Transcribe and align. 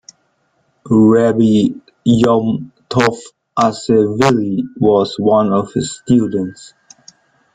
Rabbi 1.11 1.53
Yom 2.03 2.59
Tov 2.89 3.17
Asevilli 3.55 4.63
was 4.77 5.17
one 5.19 5.53
of 5.53 5.73
his 5.73 5.95
students. 5.95 6.73